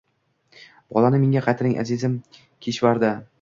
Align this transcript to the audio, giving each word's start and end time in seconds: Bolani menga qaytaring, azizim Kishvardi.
Bolani 0.95 1.19
menga 1.25 1.43
qaytaring, 1.49 1.77
azizim 1.83 2.17
Kishvardi. 2.67 3.13